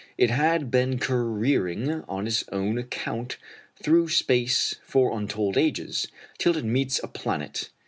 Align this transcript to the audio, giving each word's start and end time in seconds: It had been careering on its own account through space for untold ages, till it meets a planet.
It 0.17 0.31
had 0.31 0.71
been 0.71 0.97
careering 0.97 2.01
on 2.09 2.25
its 2.25 2.43
own 2.51 2.79
account 2.79 3.37
through 3.83 4.09
space 4.09 4.77
for 4.83 5.15
untold 5.15 5.59
ages, 5.59 6.07
till 6.39 6.57
it 6.57 6.65
meets 6.65 6.99
a 7.03 7.07
planet. 7.07 7.69